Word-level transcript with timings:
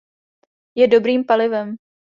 Je 0.75 0.87
dobrým 0.95 1.23
palivem. 1.33 1.77